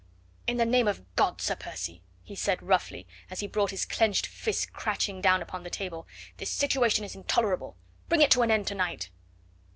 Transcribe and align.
"In 0.47 0.57
the 0.57 0.65
name 0.65 0.87
of 0.87 1.03
God, 1.15 1.41
Sir 1.41 1.55
Percy," 1.55 2.01
he 2.23 2.35
said 2.35 2.63
roughly, 2.63 3.05
as 3.29 3.41
he 3.41 3.45
brought 3.45 3.69
his 3.69 3.85
clenched 3.85 4.25
fist 4.25 4.73
crashing 4.73 5.21
down 5.21 5.43
upon 5.43 5.61
the 5.61 5.69
table, 5.69 6.07
"this 6.37 6.49
situation 6.49 7.05
is 7.05 7.13
intolerable. 7.15 7.77
Bring 8.09 8.21
it 8.23 8.31
to 8.31 8.41
an 8.41 8.49
end 8.49 8.65
to 8.65 8.73
night!" 8.73 9.11